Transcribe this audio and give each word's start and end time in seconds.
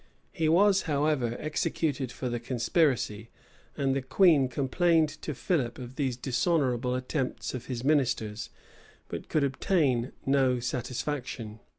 He 0.31 0.49
was, 0.49 0.81
however, 0.89 1.35
executed 1.39 2.11
for 2.11 2.27
the 2.27 2.39
conspiracy; 2.39 3.29
and 3.77 3.95
the 3.95 4.01
queen 4.01 4.47
complained 4.47 5.09
to 5.21 5.35
Philip 5.35 5.77
of 5.77 5.95
these 5.95 6.17
dishonorable 6.17 6.95
attempts 6.95 7.53
of 7.53 7.67
his 7.67 7.83
ministers, 7.83 8.49
but 9.09 9.29
could 9.29 9.43
obtain 9.43 10.11
no 10.25 10.59
satisfaction. 10.59 11.59